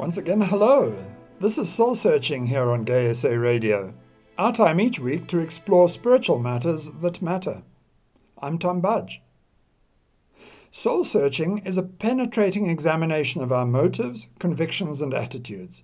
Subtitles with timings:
[0.00, 0.96] Once again, hello.
[1.40, 3.92] This is Soul Searching here on Gay SA Radio.
[4.38, 7.60] Our time each week to explore spiritual matters that matter.
[8.38, 9.20] I'm Tom Budge.
[10.70, 15.82] Soul Searching is a penetrating examination of our motives, convictions, and attitudes.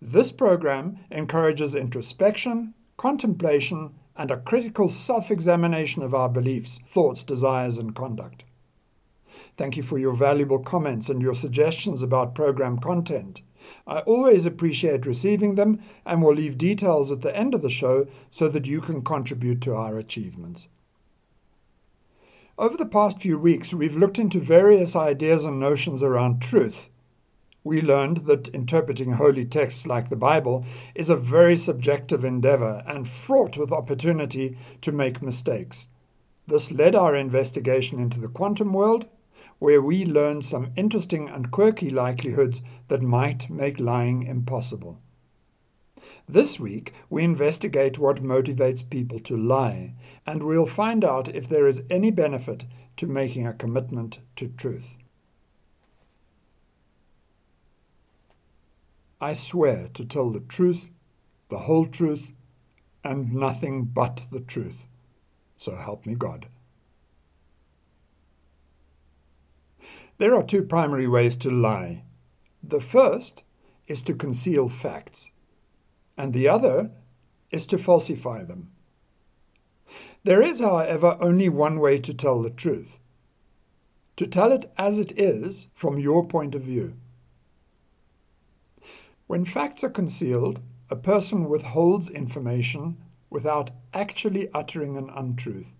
[0.00, 7.78] This program encourages introspection, contemplation, and a critical self examination of our beliefs, thoughts, desires,
[7.78, 8.44] and conduct.
[9.58, 13.42] Thank you for your valuable comments and your suggestions about program content.
[13.88, 18.06] I always appreciate receiving them and will leave details at the end of the show
[18.30, 20.68] so that you can contribute to our achievements.
[22.56, 26.88] Over the past few weeks, we've looked into various ideas and notions around truth.
[27.64, 33.08] We learned that interpreting holy texts like the Bible is a very subjective endeavor and
[33.08, 35.88] fraught with opportunity to make mistakes.
[36.46, 39.06] This led our investigation into the quantum world
[39.58, 45.00] where we learn some interesting and quirky likelihoods that might make lying impossible.
[46.28, 49.94] This week, we investigate what motivates people to lie,
[50.26, 52.64] and we'll find out if there is any benefit
[52.98, 54.98] to making a commitment to truth.
[59.20, 60.90] I swear to tell the truth,
[61.48, 62.32] the whole truth,
[63.02, 64.86] and nothing but the truth.
[65.56, 66.46] So help me God.
[70.18, 72.04] There are two primary ways to lie.
[72.62, 73.42] The first
[73.86, 75.30] is to conceal facts,
[76.16, 76.90] and the other
[77.50, 78.70] is to falsify them.
[80.24, 82.98] There is, however, only one way to tell the truth
[84.18, 86.96] to tell it as it is from your point of view.
[89.28, 90.58] When facts are concealed,
[90.90, 92.96] a person withholds information
[93.30, 95.72] without actually uttering an untruth.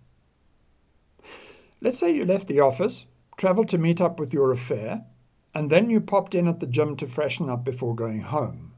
[1.80, 3.06] Let's say you left the office
[3.38, 5.06] travelled to meet up with your affair,
[5.54, 8.74] and then you popped in at the gym to freshen up before going home.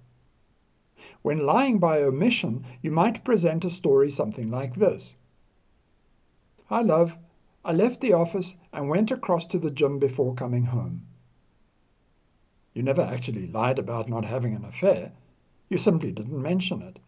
[1.22, 5.16] When lying by omission, you might present a story something like this
[6.66, 7.18] Hi, love.
[7.64, 11.06] I left the office and went across to the gym before coming home.
[12.72, 15.12] You never actually lied about not having an affair.
[15.68, 16.98] You simply didn't mention it.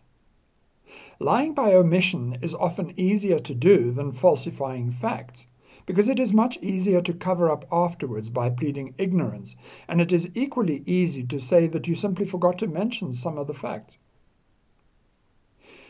[1.18, 5.46] Lying by omission is often easier to do than falsifying facts
[5.86, 9.56] because it is much easier to cover up afterwards by pleading ignorance,
[9.88, 13.46] and it is equally easy to say that you simply forgot to mention some of
[13.46, 13.98] the facts.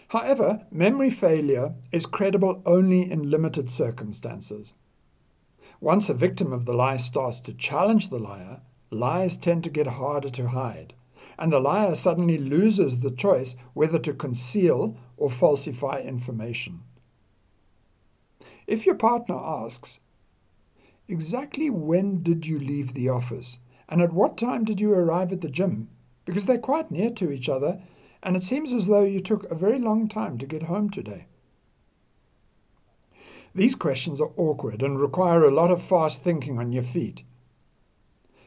[0.08, 4.74] However, memory failure is credible only in limited circumstances.
[5.80, 8.60] Once a victim of the lie starts to challenge the liar,
[8.90, 10.92] lies tend to get harder to hide,
[11.38, 16.80] and the liar suddenly loses the choice whether to conceal or falsify information.
[18.66, 20.00] If your partner asks,
[21.08, 23.58] Exactly when did you leave the office?
[23.88, 25.88] And at what time did you arrive at the gym?
[26.24, 27.82] Because they're quite near to each other,
[28.22, 31.26] and it seems as though you took a very long time to get home today.
[33.54, 37.24] These questions are awkward and require a lot of fast thinking on your feet.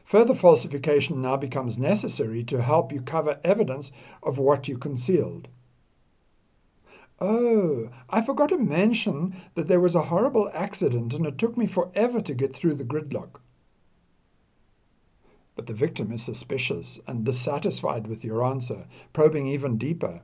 [0.04, 5.48] Further falsification now becomes necessary to help you cover evidence of what you concealed.
[7.18, 11.66] Oh, I forgot to mention that there was a horrible accident and it took me
[11.66, 13.40] forever to get through the gridlock.
[15.54, 20.20] But the victim is suspicious and dissatisfied with your answer, probing even deeper.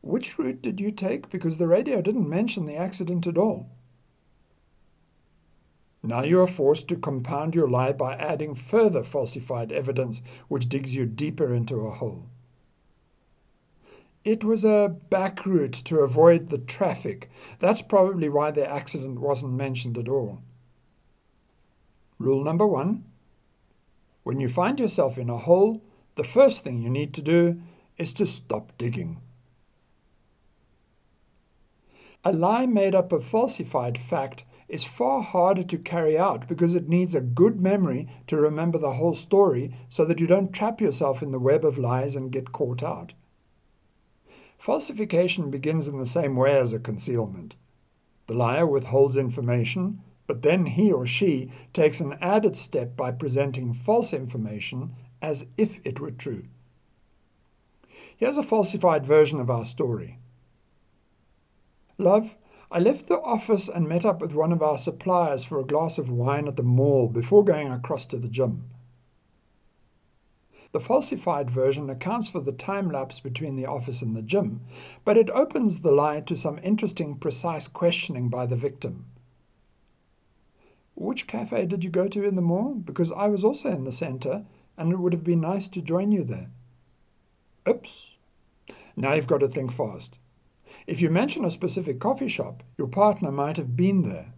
[0.00, 1.30] Which route did you take?
[1.30, 3.70] Because the radio didn't mention the accident at all.
[6.02, 10.94] Now you are forced to compound your lie by adding further falsified evidence which digs
[10.94, 12.26] you deeper into a hole.
[14.24, 17.30] It was a back route to avoid the traffic.
[17.60, 20.42] That's probably why the accident wasn't mentioned at all.
[22.18, 23.04] Rule number one
[24.28, 25.82] when you find yourself in a hole,
[26.16, 27.62] the first thing you need to do
[27.96, 29.22] is to stop digging.
[32.26, 36.90] A lie made up of falsified fact is far harder to carry out because it
[36.90, 41.22] needs a good memory to remember the whole story so that you don't trap yourself
[41.22, 43.14] in the web of lies and get caught out.
[44.58, 47.54] Falsification begins in the same way as a concealment.
[48.26, 53.72] The liar withholds information, but then he or she takes an added step by presenting
[53.72, 56.44] false information as if it were true.
[58.16, 60.18] Here's a falsified version of our story.
[61.96, 62.36] Love,
[62.70, 65.98] I left the office and met up with one of our suppliers for a glass
[65.98, 68.64] of wine at the mall before going across to the gym.
[70.72, 74.60] The falsified version accounts for the time lapse between the office and the gym,
[75.04, 79.06] but it opens the lie to some interesting, precise questioning by the victim.
[80.94, 82.74] Which cafe did you go to in the mall?
[82.74, 84.44] Because I was also in the center,
[84.76, 86.50] and it would have been nice to join you there.
[87.66, 88.18] Oops.
[88.94, 90.18] Now you've got to think fast.
[90.86, 94.34] If you mention a specific coffee shop, your partner might have been there.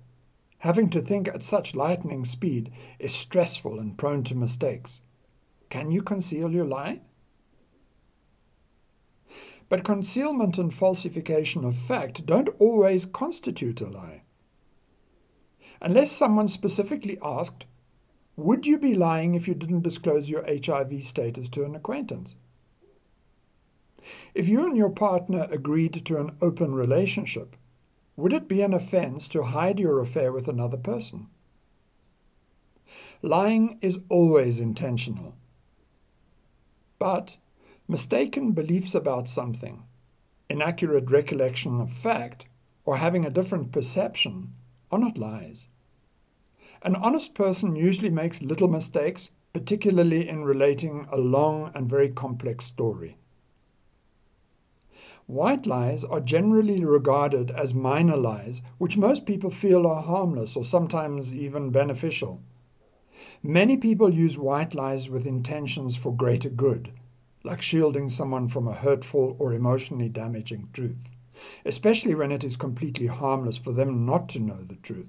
[0.59, 5.01] Having to think at such lightning speed is stressful and prone to mistakes.
[5.71, 7.01] Can you conceal your lie?
[9.69, 14.23] But concealment and falsification of fact don't always constitute a lie.
[15.81, 17.67] Unless someone specifically asked,
[18.37, 22.35] would you be lying if you didn't disclose your HIV status to an acquaintance?
[24.35, 27.57] If you and your partner agreed to an open relationship,
[28.17, 31.29] would it be an offense to hide your affair with another person?
[33.23, 35.37] Lying is always intentional.
[37.01, 37.39] But
[37.89, 39.85] mistaken beliefs about something,
[40.51, 42.45] inaccurate recollection of fact,
[42.85, 44.53] or having a different perception
[44.93, 45.69] are not lies.
[46.83, 52.67] An honest person usually makes little mistakes, particularly in relating a long and very complex
[52.67, 53.17] story.
[55.27, 60.65] White lies are generally regarded as minor lies, which most people feel are harmless or
[60.67, 62.43] sometimes even beneficial.
[63.43, 66.93] Many people use white lies with intentions for greater good,
[67.43, 71.09] like shielding someone from a hurtful or emotionally damaging truth,
[71.65, 75.09] especially when it is completely harmless for them not to know the truth.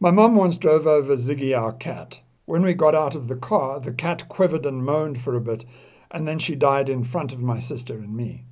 [0.00, 2.20] My mum once drove over Ziggy, our cat.
[2.44, 5.64] When we got out of the car, the cat quivered and moaned for a bit,
[6.10, 8.44] and then she died in front of my sister and me.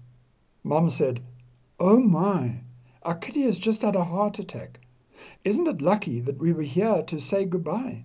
[0.62, 1.21] Mom said,
[1.81, 2.61] Oh my,
[3.03, 4.79] our kitty has just had a heart attack.
[5.45, 8.05] Isn't it lucky that we were here to say goodbye?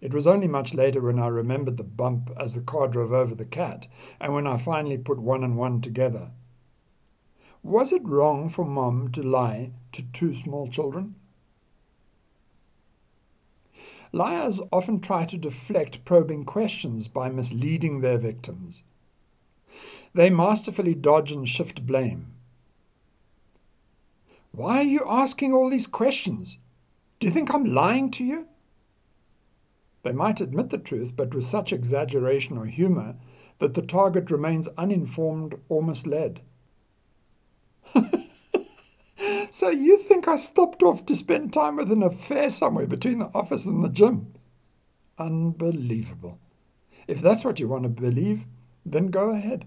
[0.00, 3.34] It was only much later when I remembered the bump as the car drove over
[3.36, 3.86] the cat,
[4.20, 6.30] and when I finally put one and one together.
[7.62, 11.14] Was it wrong for Mom to lie to two small children?
[14.10, 18.82] Liars often try to deflect probing questions by misleading their victims.
[20.12, 22.32] They masterfully dodge and shift blame.
[24.52, 26.58] Why are you asking all these questions?
[27.18, 28.46] Do you think I'm lying to you?
[30.02, 33.16] They might admit the truth, but with such exaggeration or humour
[33.58, 36.40] that the target remains uninformed or misled.
[39.52, 43.30] So you think I stopped off to spend time with an affair somewhere between the
[43.34, 44.32] office and the gym?
[45.18, 46.38] Unbelievable.
[47.06, 48.46] If that's what you want to believe,
[48.86, 49.66] then go ahead.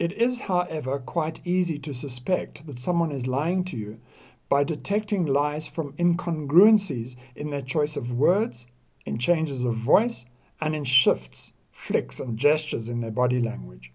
[0.00, 4.00] It is, however, quite easy to suspect that someone is lying to you
[4.48, 8.66] by detecting lies from incongruencies in their choice of words,
[9.04, 10.24] in changes of voice,
[10.58, 13.92] and in shifts, flicks, and gestures in their body language.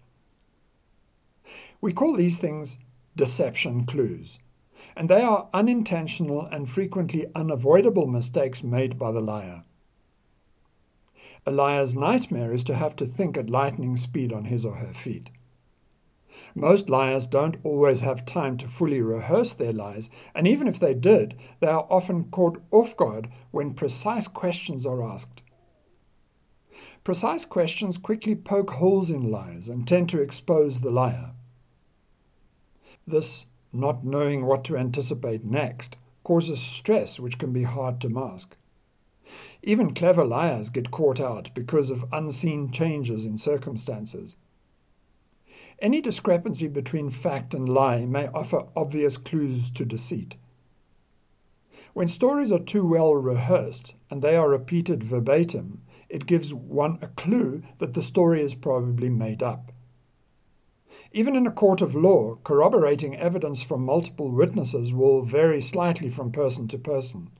[1.80, 2.78] We call these things
[3.16, 4.38] deception clues,
[4.96, 9.64] and they are unintentional and frequently unavoidable mistakes made by the liar.
[11.44, 14.92] A liar's nightmare is to have to think at lightning speed on his or her
[14.92, 15.30] feet.
[16.54, 20.94] Most liars don't always have time to fully rehearse their lies, and even if they
[20.94, 25.42] did, they are often caught off guard when precise questions are asked.
[27.04, 31.32] Precise questions quickly poke holes in lies and tend to expose the liar.
[33.06, 38.56] This not knowing what to anticipate next causes stress which can be hard to mask.
[39.62, 44.34] Even clever liars get caught out because of unseen changes in circumstances.
[45.78, 50.36] Any discrepancy between fact and lie may offer obvious clues to deceit.
[51.92, 57.08] When stories are too well rehearsed and they are repeated verbatim, it gives one a
[57.08, 59.72] clue that the story is probably made up.
[61.12, 66.32] Even in a court of law, corroborating evidence from multiple witnesses will vary slightly from
[66.32, 67.30] person to person.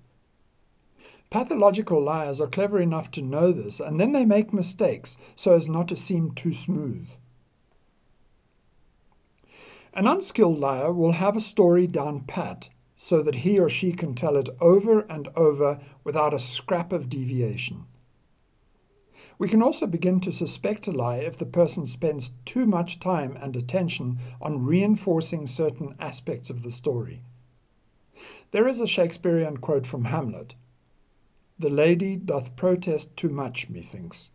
[1.30, 5.68] Pathological liars are clever enough to know this, and then they make mistakes so as
[5.68, 7.08] not to seem too smooth.
[9.96, 14.14] An unskilled liar will have a story down pat so that he or she can
[14.14, 17.86] tell it over and over without a scrap of deviation.
[19.38, 23.38] We can also begin to suspect a lie if the person spends too much time
[23.40, 27.22] and attention on reinforcing certain aspects of the story.
[28.50, 30.56] There is a Shakespearean quote from Hamlet
[31.58, 34.30] The lady doth protest too much, methinks,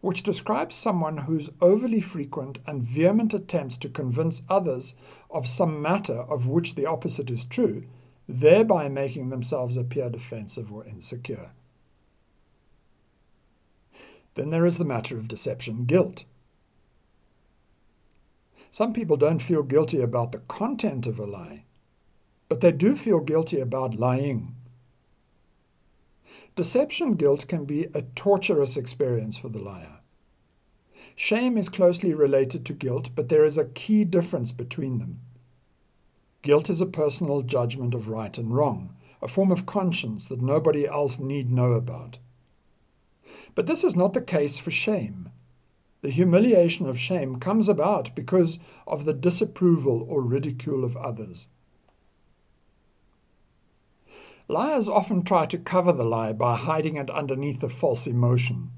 [0.00, 4.94] which describes someone whose overly frequent and vehement attempts to convince others
[5.30, 7.84] of some matter of which the opposite is true,
[8.28, 11.52] thereby making themselves appear defensive or insecure.
[14.34, 16.24] Then there is the matter of deception guilt.
[18.70, 21.64] Some people don't feel guilty about the content of a lie,
[22.48, 24.55] but they do feel guilty about lying.
[26.56, 30.00] Deception guilt can be a torturous experience for the liar.
[31.14, 35.20] Shame is closely related to guilt, but there is a key difference between them.
[36.40, 40.86] Guilt is a personal judgment of right and wrong, a form of conscience that nobody
[40.86, 42.16] else need know about.
[43.54, 45.28] But this is not the case for shame.
[46.00, 51.48] The humiliation of shame comes about because of the disapproval or ridicule of others.
[54.48, 58.70] Liars often try to cover the lie by hiding it underneath a false emotion.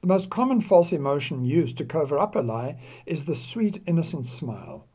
[0.00, 4.26] The most common false emotion used to cover up a lie is the sweet, innocent
[4.26, 4.86] smile.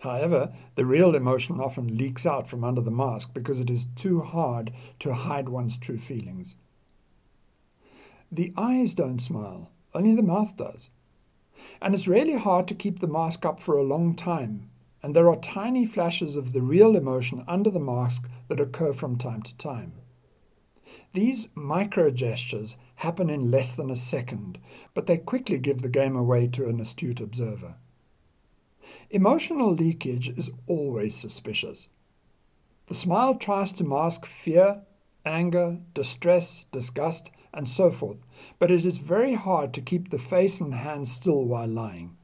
[0.00, 4.22] However, the real emotion often leaks out from under the mask because it is too
[4.22, 6.56] hard to hide one's true feelings.
[8.32, 10.90] The eyes don't smile, only the mouth does.
[11.82, 14.69] And it's really hard to keep the mask up for a long time,
[15.02, 19.16] and there are tiny flashes of the real emotion under the mask that occur from
[19.16, 19.92] time to time.
[21.12, 24.58] These micro gestures happen in less than a second,
[24.94, 27.74] but they quickly give the game away to an astute observer.
[29.10, 31.88] Emotional leakage is always suspicious.
[32.86, 34.82] The smile tries to mask fear,
[35.24, 38.24] anger, distress, disgust, and so forth,
[38.58, 42.16] but it is very hard to keep the face and hands still while lying.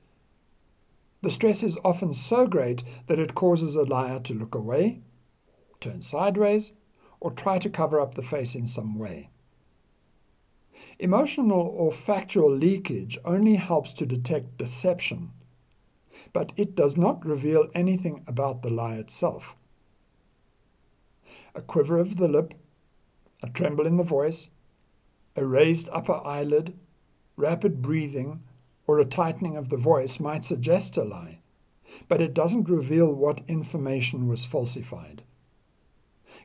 [1.26, 5.00] The stress is often so great that it causes a liar to look away,
[5.80, 6.70] turn sideways,
[7.18, 9.30] or try to cover up the face in some way.
[11.00, 15.32] Emotional or factual leakage only helps to detect deception,
[16.32, 19.56] but it does not reveal anything about the lie itself.
[21.56, 22.54] A quiver of the lip,
[23.42, 24.48] a tremble in the voice,
[25.34, 26.78] a raised upper eyelid,
[27.36, 28.44] rapid breathing,
[28.86, 31.40] or a tightening of the voice might suggest a lie,
[32.08, 35.22] but it doesn't reveal what information was falsified.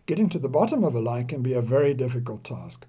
[0.06, 2.88] Getting to the bottom of a lie can be a very difficult task.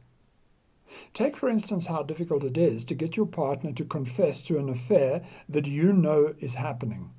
[1.14, 4.68] Take, for instance, how difficult it is to get your partner to confess to an
[4.68, 7.11] affair that you know is happening.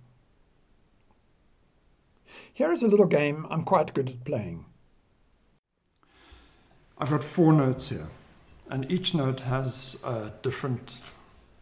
[2.54, 4.66] Here is a little game I'm quite good at playing.
[6.98, 8.08] I've got four notes here,
[8.70, 11.02] and each note has a different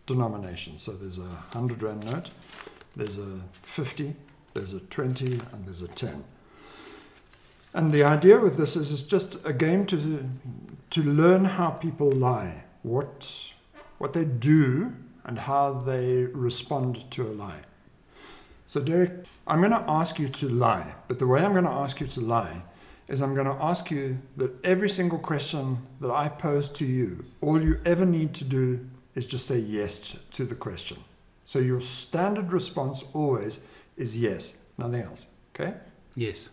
[0.05, 0.79] denomination.
[0.79, 2.29] So there's a 100 Rand note,
[2.96, 4.15] there's a 50,
[4.53, 6.24] there's a 20, and there's a 10.
[7.74, 10.29] And the idea with this is it's just a game to,
[10.89, 13.53] to learn how people lie, what,
[13.98, 14.93] what they do,
[15.24, 17.62] and how they respond to a lie.
[18.65, 19.12] So, Derek,
[19.48, 22.08] I'm going to ask you to lie, but the way I'm going to ask you
[22.08, 22.63] to lie
[23.08, 27.25] is I'm going to ask you that every single question that I pose to you,
[27.41, 30.98] all you ever need to do is just say yes to the question.
[31.46, 33.62] So your standard response always
[33.98, 35.27] is yes, nothing else.
[35.53, 35.75] Okay?
[36.15, 36.50] Yes.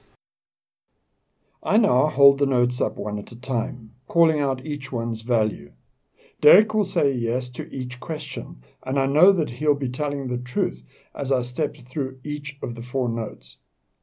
[1.63, 5.73] I now hold the notes up one at a time, calling out each one's value.
[6.41, 10.39] Derek will say yes to each question, and I know that he'll be telling the
[10.39, 10.85] truth
[11.15, 13.57] as I step through each of the four notes.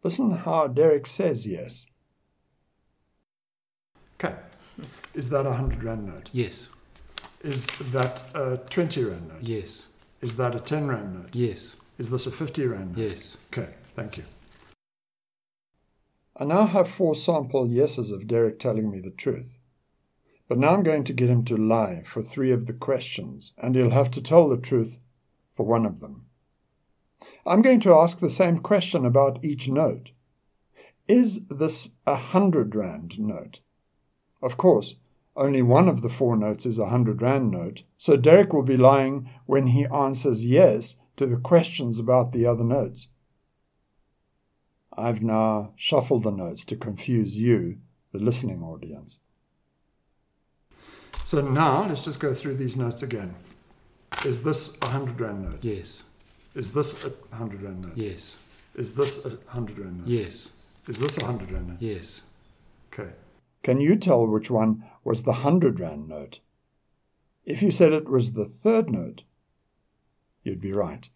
[0.03, 1.88] Listen how Derek says yes.
[4.19, 4.35] Okay.
[5.13, 6.29] Is that a 100 Rand note?
[6.33, 6.69] Yes.
[7.45, 9.37] Is that a 20 Rand note?
[9.43, 9.83] Yes.
[10.19, 11.29] Is that a 10 Rand note?
[11.31, 11.75] Yes.
[11.99, 13.03] Is this a 50 Rand note?
[13.03, 13.37] Yes.
[13.53, 14.23] Okay, thank you.
[16.35, 19.59] I now have four sample yeses of Derek telling me the truth.
[20.49, 23.75] But now I'm going to get him to lie for three of the questions, and
[23.75, 24.97] he'll have to tell the truth
[25.53, 26.25] for one of them.
[27.45, 30.09] I'm going to ask the same question about each note.
[31.07, 33.59] Is this a hundred rand note?
[34.41, 34.95] Of course,
[35.36, 38.77] only one of the four notes is a hundred rand note, so Derek will be
[38.77, 43.08] lying when he answers yes to the questions about the other notes.
[44.98, 47.80] I've now shuffled the notes to confuse you,
[48.13, 49.20] the listening audience.
[51.25, 53.36] So now let's just go through these notes again.
[54.24, 55.60] Is this a 100 Rand note?
[55.62, 56.04] Yes.
[56.54, 57.98] Is this a 100 Rand note?
[57.98, 58.38] Yes.
[58.75, 60.08] Is this a 100 Rand note?
[60.08, 60.51] Yes.
[60.88, 61.77] Is this a 100 Rand note?
[61.80, 62.22] Yes.
[62.94, 63.12] Okay.
[63.63, 66.39] Can you tell which one was the 100 Rand note?
[67.45, 69.24] If you said it was the third note,
[70.43, 71.07] you'd be right.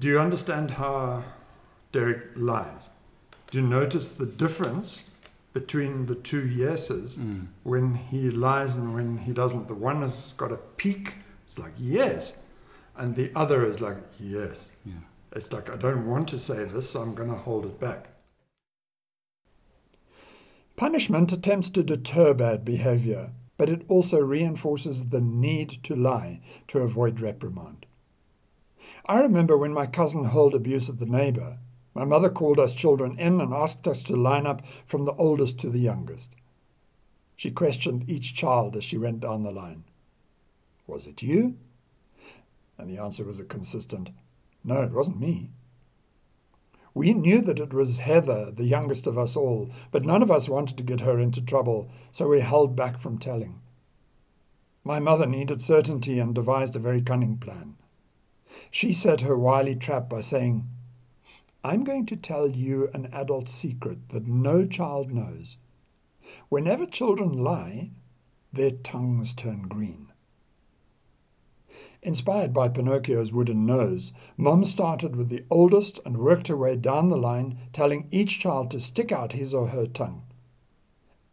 [0.00, 1.24] Do you understand how
[1.96, 2.90] Derek lies.
[3.50, 5.04] Do you notice the difference
[5.54, 7.46] between the two yeses mm.
[7.62, 9.66] when he lies and when he doesn't?
[9.66, 11.14] The one has got a peak,
[11.46, 12.36] it's like, yes.
[12.96, 14.72] And the other is like, yes.
[14.84, 14.92] Yeah.
[15.32, 18.08] It's like, I don't want to say this, so I'm going to hold it back.
[20.76, 26.80] Punishment attempts to deter bad behavior, but it also reinforces the need to lie to
[26.80, 27.86] avoid reprimand.
[29.06, 31.58] I remember when my cousin hurled abuse at the neighbor,
[31.94, 35.58] my mother called us children in and asked us to line up from the oldest
[35.60, 36.36] to the youngest.
[37.36, 39.84] She questioned each child as she went down the line.
[40.86, 41.56] Was it you?
[42.76, 44.10] And the answer was a consistent,
[44.62, 45.52] No, it wasn't me.
[46.96, 50.48] We knew that it was Heather, the youngest of us all, but none of us
[50.48, 53.60] wanted to get her into trouble, so we held back from telling.
[54.82, 57.76] My mother needed certainty and devised a very cunning plan.
[58.70, 60.70] She set her wily trap by saying,
[61.62, 65.58] I'm going to tell you an adult secret that no child knows.
[66.48, 67.90] Whenever children lie,
[68.54, 70.12] their tongues turn green.
[72.06, 77.08] Inspired by Pinocchio's wooden nose, Mom started with the oldest and worked her way down
[77.08, 80.22] the line, telling each child to stick out his or her tongue.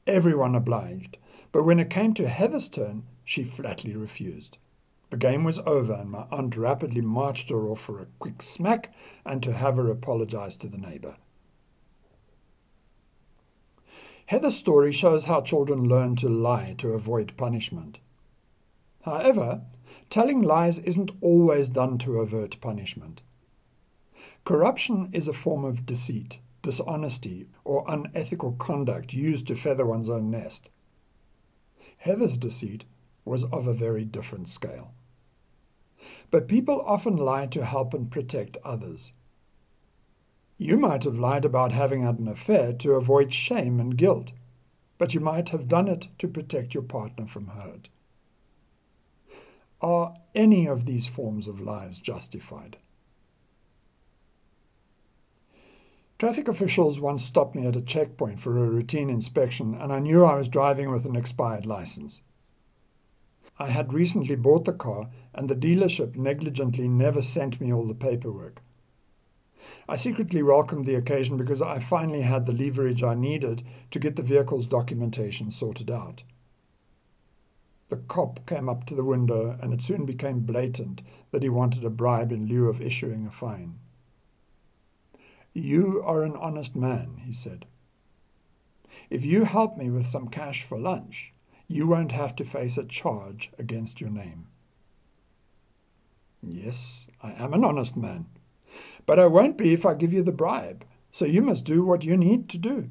[0.07, 1.19] Everyone obliged,
[1.51, 4.57] but when it came to Heather's turn, she flatly refused.
[5.11, 8.91] The game was over, and my aunt rapidly marched her off for a quick smack
[9.23, 11.17] and to have her apologize to the neighbor.
[14.25, 17.99] Heather's story shows how children learn to lie to avoid punishment.
[19.03, 19.61] However,
[20.13, 23.23] telling lies isn't always done to avert punishment.
[24.45, 30.29] Corruption is a form of deceit, dishonesty, or unethical conduct used to feather one's own
[30.29, 30.69] nest.
[31.97, 32.85] Heather's deceit
[33.25, 34.93] was of a very different scale.
[36.29, 39.13] But people often lie to help and protect others.
[40.59, 44.31] You might have lied about having had an affair to avoid shame and guilt,
[44.99, 47.89] but you might have done it to protect your partner from hurt.
[49.83, 52.77] Are any of these forms of lies justified?
[56.17, 60.23] Traffic officials once stopped me at a checkpoint for a routine inspection, and I knew
[60.23, 62.21] I was driving with an expired license.
[63.59, 67.93] I had recently bought the car, and the dealership negligently never sent me all the
[67.93, 68.61] paperwork.
[69.89, 74.15] I secretly welcomed the occasion because I finally had the leverage I needed to get
[74.15, 76.23] the vehicle's documentation sorted out.
[77.93, 81.83] The cop came up to the window, and it soon became blatant that he wanted
[81.83, 83.77] a bribe in lieu of issuing a fine.
[85.53, 87.67] You are an honest man, he said.
[89.11, 91.33] If you help me with some cash for lunch,
[91.67, 94.47] you won't have to face a charge against your name.
[96.41, 98.25] Yes, I am an honest man,
[99.05, 102.03] but I won't be if I give you the bribe, so you must do what
[102.03, 102.89] you need to do.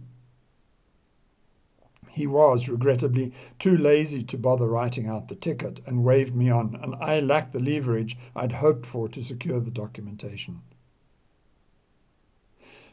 [2.12, 6.78] He was, regrettably, too lazy to bother writing out the ticket and waved me on,
[6.82, 10.60] and I lacked the leverage I'd hoped for to secure the documentation.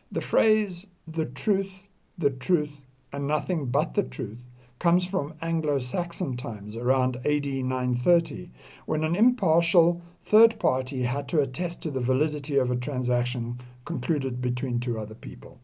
[0.09, 1.71] The phrase, the truth,
[2.17, 2.79] the truth,
[3.11, 4.39] and nothing but the truth,
[4.79, 8.51] comes from Anglo Saxon times around AD 930,
[8.85, 14.39] when an impartial third party had to attest to the validity of a transaction concluded
[14.39, 15.59] between two other people.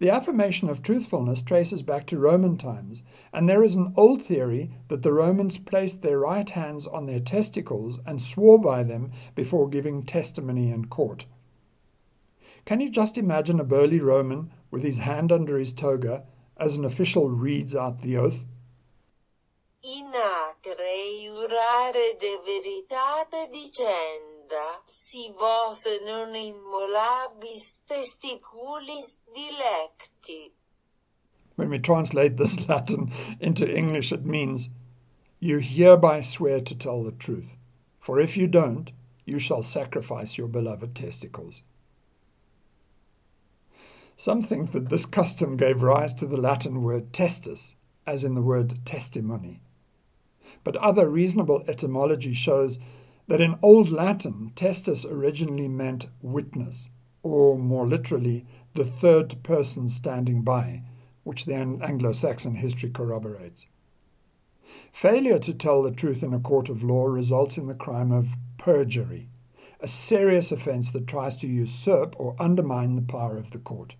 [0.00, 3.02] The affirmation of truthfulness traces back to Roman times,
[3.34, 7.20] and there is an old theory that the Romans placed their right hands on their
[7.20, 11.26] testicles and swore by them before giving testimony in court.
[12.64, 16.24] Can you just imagine a burly Roman with his hand under his toga
[16.56, 18.46] as an official reads out the oath?
[19.82, 20.76] In acre
[21.20, 23.50] jurare de veritate
[24.86, 30.52] si vos non immolabis testiculis dilecti.
[31.56, 34.70] When we translate this Latin into English, it means,
[35.38, 37.56] You hereby swear to tell the truth,
[37.98, 38.92] for if you don't,
[39.24, 41.62] you shall sacrifice your beloved testicles.
[44.16, 48.42] Some think that this custom gave rise to the Latin word testis, as in the
[48.42, 49.62] word testimony.
[50.62, 52.78] But other reasonable etymology shows
[53.30, 56.90] that in Old Latin, testis originally meant witness,
[57.22, 60.82] or more literally, the third person standing by,
[61.22, 63.68] which the Anglo Saxon history corroborates.
[64.90, 68.36] Failure to tell the truth in a court of law results in the crime of
[68.58, 69.28] perjury,
[69.78, 73.94] a serious offence that tries to usurp or undermine the power of the court.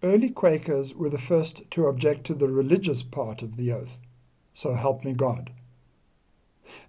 [0.00, 3.98] Early Quakers were the first to object to the religious part of the oath,
[4.52, 5.50] so help me God.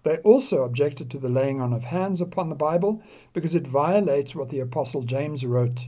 [0.03, 3.01] They also objected to the laying on of hands upon the Bible
[3.33, 5.87] because it violates what the Apostle James wrote.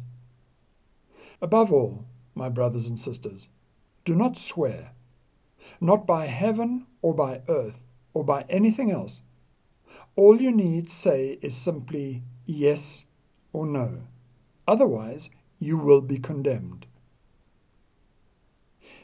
[1.42, 3.48] Above all, my brothers and sisters,
[4.06, 4.92] do not swear,
[5.80, 9.22] not by heaven or by earth or by anything else.
[10.16, 13.06] All you need say is simply yes
[13.54, 14.08] or no.
[14.68, 15.30] Otherwise,
[15.60, 16.88] you will be condemned.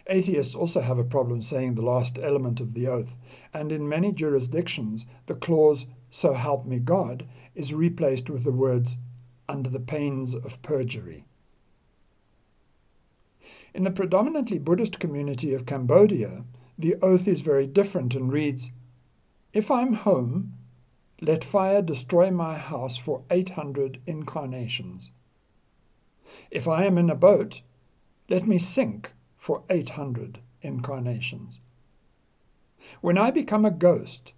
[0.08, 3.16] Atheists also have a problem saying the last element of the oath,
[3.54, 8.98] and in many jurisdictions, the clause, So help me God, is replaced with the words,
[9.48, 11.26] Under the pains of perjury.
[13.74, 16.44] In the predominantly Buddhist community of Cambodia,
[16.78, 18.72] the oath is very different and reads
[19.54, 20.54] If I'm home,
[21.22, 25.12] let fire destroy my house for 800 incarnations.
[26.52, 27.62] If I am in a boat,
[28.30, 29.14] let me sink
[29.44, 31.60] for 800 incarnations.
[33.02, 34.32] When I become a ghost,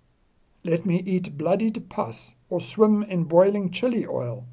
[0.64, 4.48] let me eat bloodied pus or swim in boiling chili oil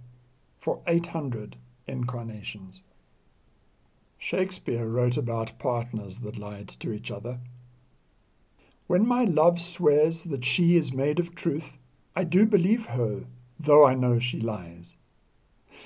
[0.59, 2.83] for 800 incarnations.
[4.19, 7.39] Shakespeare wrote about partners that lied to each other.
[8.89, 11.79] When my love swears that she is made of truth,
[12.15, 13.25] I do believe her,
[13.59, 14.97] though I know she lies.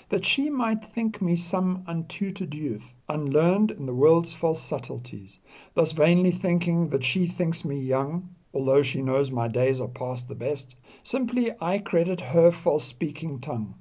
[0.09, 5.41] That she might think me some untutored youth, unlearned in the world's false subtleties,
[5.75, 10.29] thus vainly thinking that she thinks me young, although she knows my days are past
[10.29, 13.75] the best, simply I credit her false speaking tongue.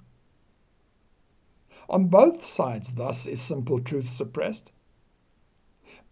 [1.88, 4.71] On both sides thus is simple truth suppressed.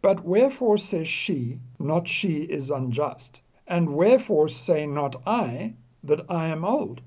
[0.02, 3.42] But wherefore says she, not she is unjust?
[3.66, 7.02] And wherefore say not I, that I am old?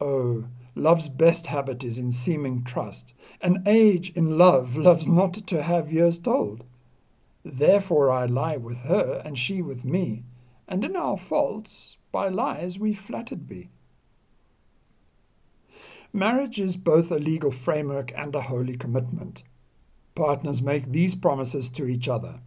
[0.00, 0.46] Oh,
[0.78, 5.92] love's best habit is in seeming trust, and age in love loves not to have
[5.92, 6.64] years told.
[7.44, 10.24] Therefore I lie with her, and she with me,
[10.66, 13.70] and in our faults by lies we flattered be.
[16.12, 19.42] Marriage is both a legal framework and a holy commitment.
[20.14, 22.40] Partners make these promises to each other.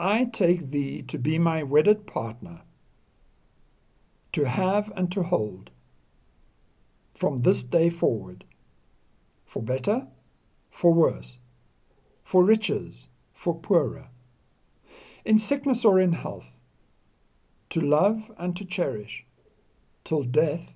[0.00, 2.62] I take thee to be my wedded partner,
[4.32, 5.70] to have and to hold,
[7.14, 8.44] from this day forward,
[9.44, 10.06] for better,
[10.70, 11.38] for worse,
[12.24, 14.08] for riches, for poorer,
[15.24, 16.60] in sickness or in health,
[17.70, 19.24] to love and to cherish,
[20.04, 20.74] till death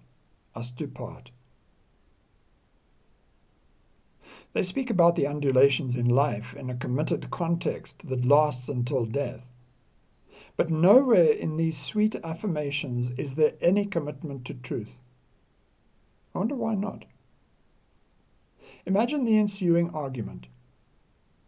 [0.54, 1.30] us do part.
[4.52, 9.46] They speak about the undulations in life in a committed context that lasts until death.
[10.56, 14.98] But nowhere in these sweet affirmations is there any commitment to truth.
[16.36, 17.06] I wonder why not.
[18.84, 20.48] Imagine the ensuing argument.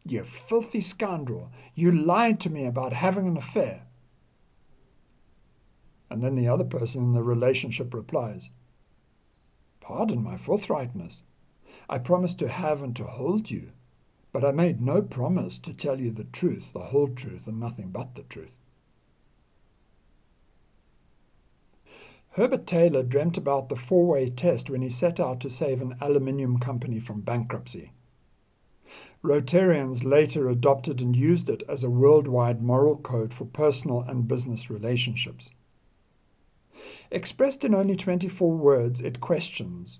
[0.07, 3.83] You filthy scoundrel, you lied to me about having an affair.
[6.09, 8.48] And then the other person in the relationship replies,
[9.83, 11.20] Pardon my forthrightness.
[11.90, 13.72] I promised to have and to hold you,
[14.33, 17.90] but I made no promise to tell you the truth, the whole truth, and nothing
[17.90, 18.58] but the truth.
[22.33, 25.97] Herbert Taylor dreamt about the four way test when he set out to save an
[26.01, 27.93] aluminium company from bankruptcy.
[29.25, 34.71] Rotarians later adopted and used it as a worldwide moral code for personal and business
[34.71, 35.51] relationships.
[37.11, 39.99] Expressed in only 24 words, it questions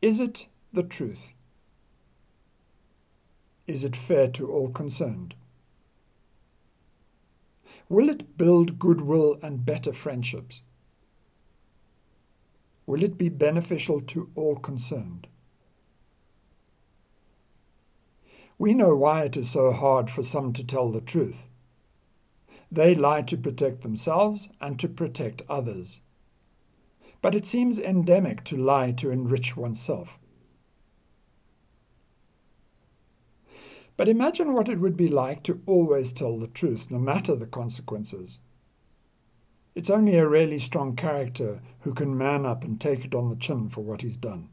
[0.00, 1.34] Is it the truth?
[3.66, 5.34] Is it fair to all concerned?
[7.90, 10.62] Will it build goodwill and better friendships?
[12.88, 15.26] Will it be beneficial to all concerned?
[18.56, 21.48] We know why it is so hard for some to tell the truth.
[22.72, 26.00] They lie to protect themselves and to protect others.
[27.20, 30.18] But it seems endemic to lie to enrich oneself.
[33.98, 37.46] But imagine what it would be like to always tell the truth, no matter the
[37.46, 38.38] consequences.
[39.78, 43.36] It's only a really strong character who can man up and take it on the
[43.36, 44.48] chin for what he's done.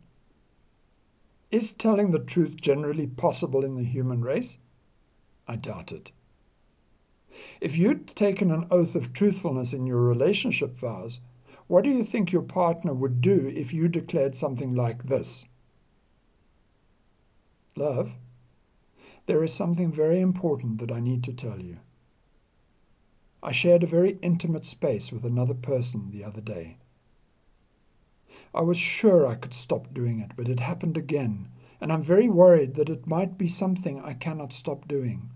[1.49, 4.59] Is telling the truth generally possible in the human race?
[5.47, 6.11] I doubt it.
[7.59, 11.21] If you'd taken an oath of truthfulness in your relationship vows,
[11.65, 15.45] what do you think your partner would do if you declared something like this?
[17.75, 18.15] Love,
[19.25, 21.79] there is something very important that I need to tell you.
[23.43, 26.77] I shared a very intimate space with another person the other day.
[28.53, 31.49] I was sure I could stop doing it, but it happened again,
[31.81, 35.31] and I'm very worried that it might be something I cannot stop doing.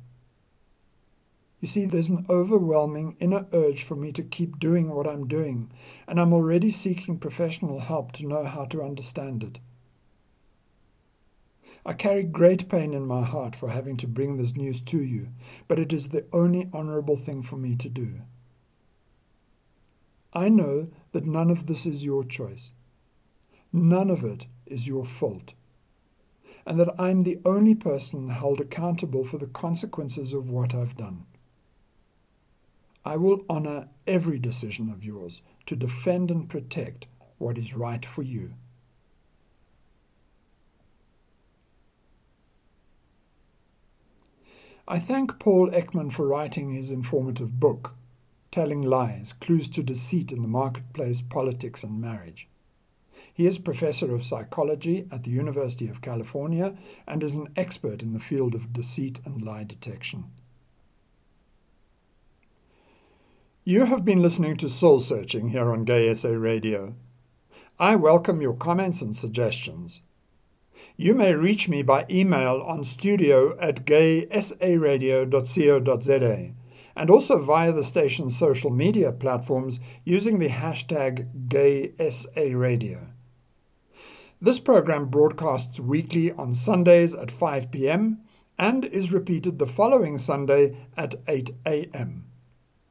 [1.60, 5.70] You see, there's an overwhelming inner urge for me to keep doing what I'm doing,
[6.08, 9.60] and I'm already seeking professional help to know how to understand it.
[11.90, 15.30] I carry great pain in my heart for having to bring this news to you,
[15.68, 18.22] but it is the only honorable thing for me to do.
[20.32, 22.74] I know that none of this is your choice.
[23.74, 25.54] None of it is your fault.
[26.64, 31.26] And that I'm the only person held accountable for the consequences of what I've done.
[33.04, 37.08] I will honor every decision of yours to defend and protect
[37.40, 38.54] what is right for you.
[44.92, 47.94] I thank Paul Ekman for writing his informative book,
[48.50, 52.48] Telling Lies Clues to Deceit in the Marketplace, Politics and Marriage.
[53.32, 56.76] He is professor of psychology at the University of California
[57.08, 60.26] and is an expert in the field of deceit and lie detection.
[63.64, 66.96] You have been listening to Soul Searching here on Gay SA Radio.
[67.78, 70.02] I welcome your comments and suggestions.
[71.02, 76.52] You may reach me by email on studio at gaysaradio.co.za
[76.94, 83.12] and also via the station's social media platforms using the hashtag GaySARadio.
[84.42, 88.20] This program broadcasts weekly on Sundays at 5 p.m.
[88.58, 92.26] and is repeated the following Sunday at 8 a.m.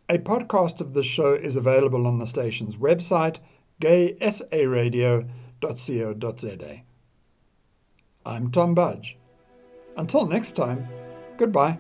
[0.09, 3.41] A podcast of this show is available on the station's website,
[3.83, 6.83] gaysaradio.co.za.
[8.29, 9.17] I'm Tom Budge.
[9.97, 10.87] Until next time,
[11.39, 11.79] goodbye.